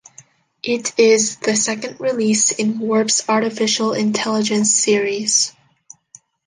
It 0.63 0.97
is 0.97 1.35
the 1.37 1.55
second 1.55 1.99
release 1.99 2.49
in 2.51 2.79
Warp's 2.79 3.29
Artificial 3.29 3.93
Intelligence 3.93 4.75
series. 4.75 5.53